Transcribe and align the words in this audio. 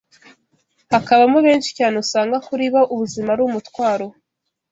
hakabamo 0.91 1.37
benshi 1.47 1.69
cyane 1.77 1.95
usanga 2.03 2.35
kuri 2.47 2.65
bo 2.73 2.81
ubuzima 2.93 3.27
ari 3.33 3.41
umutwaro 3.45 4.07